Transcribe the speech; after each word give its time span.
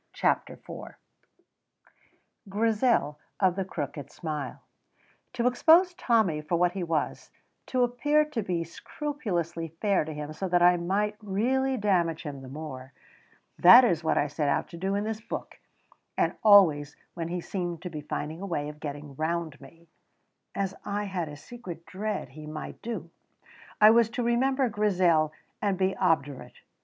CHAPTER 0.13 0.53
IV 0.53 0.95
GRIZEL 2.49 3.19
OF 3.39 3.55
THE 3.55 3.63
CROOKED 3.63 4.11
SMILE 4.11 4.59
To 5.33 5.45
expose 5.45 5.93
Tommy 5.93 6.41
for 6.41 6.55
what 6.55 6.71
he 6.71 6.81
was, 6.83 7.29
to 7.67 7.83
appear 7.83 8.25
to 8.25 8.41
be 8.41 8.63
scrupulously 8.63 9.67
fair 9.79 10.03
to 10.03 10.11
him 10.11 10.33
so 10.33 10.47
that 10.47 10.63
I 10.63 10.75
might 10.77 11.17
really 11.21 11.77
damage 11.77 12.23
him 12.23 12.41
the 12.41 12.47
more, 12.49 12.93
that 13.59 13.83
is 13.85 14.03
what 14.03 14.17
I 14.17 14.25
set 14.25 14.49
out 14.49 14.69
to 14.69 14.77
do 14.77 14.95
in 14.95 15.03
this 15.03 15.21
book, 15.21 15.59
and 16.17 16.35
always 16.43 16.95
when 17.13 17.27
he 17.27 17.39
seemed 17.39 17.83
to 17.83 17.91
be 17.91 18.01
finding 18.01 18.41
a 18.41 18.47
way 18.47 18.69
of 18.69 18.79
getting 18.79 19.13
round 19.17 19.61
me 19.61 19.87
(as 20.55 20.73
I 20.83 21.03
had 21.03 21.29
a 21.29 21.37
secret 21.37 21.85
dread 21.85 22.29
he 22.29 22.47
might 22.47 22.81
do) 22.81 23.11
I 23.79 23.91
was 23.91 24.09
to 24.17 24.23
remember 24.23 24.67
Grizel 24.67 25.31
and 25.61 25.77
be 25.77 25.95
obdurate. 25.97 26.61